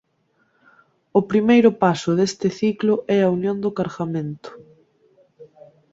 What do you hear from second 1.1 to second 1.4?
O